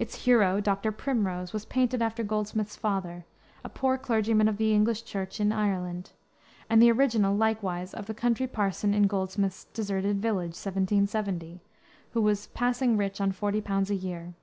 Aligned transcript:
Its 0.00 0.24
hero, 0.24 0.58
Dr. 0.60 0.90
Primrose, 0.90 1.52
was 1.52 1.64
painted 1.64 2.02
after 2.02 2.24
Goldsmith's 2.24 2.74
father, 2.74 3.24
a 3.62 3.68
poor 3.68 3.96
clergyman 3.96 4.48
of 4.48 4.56
the 4.56 4.74
English 4.74 5.04
Church 5.04 5.38
in 5.38 5.52
Ireland, 5.52 6.10
and 6.68 6.82
the 6.82 6.90
original, 6.90 7.36
likewise, 7.36 7.94
of 7.94 8.06
the 8.06 8.14
country 8.14 8.48
parson 8.48 8.92
in 8.92 9.06
Goldsmith's 9.06 9.66
Deserted 9.66 10.20
Village, 10.20 10.56
1770, 10.58 11.60
who 12.14 12.20
was 12.22 12.48
"passing 12.48 12.96
rich 12.96 13.20
on 13.20 13.30
forty 13.30 13.60
pounds 13.60 13.92
a 13.92 13.94
year." 13.94 14.34